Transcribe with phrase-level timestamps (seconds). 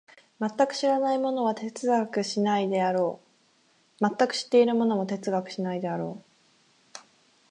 [0.39, 3.19] 全く知らない者は哲学しないであろ
[4.01, 6.23] う、全く知っている者も哲学しないであろ
[6.97, 7.01] う。